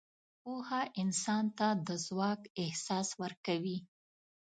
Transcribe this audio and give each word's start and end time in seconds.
پوهه 0.41 0.81
انسان 1.03 1.45
ته 1.57 1.67
د 1.87 1.89
ځواک 2.05 2.41
احساس 2.63 3.07
ورکوي. 3.21 3.77